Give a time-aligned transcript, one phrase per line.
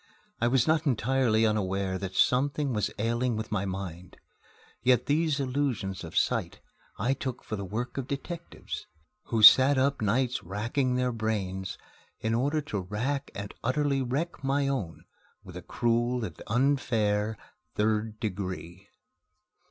[0.39, 4.17] I was not entirely unaware that something was ailing with my mind.
[4.81, 6.59] Yet these illusions of sight
[6.97, 8.87] I took for the work of detectives,
[9.25, 11.77] who sat up nights racking their brains
[12.19, 15.05] in order to rack and utterly wreck my own
[15.43, 17.37] with a cruel and unfair
[17.75, 18.87] Third Degree.